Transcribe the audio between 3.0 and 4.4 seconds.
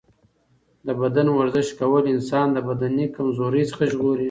کمزورۍ څخه ژغوري.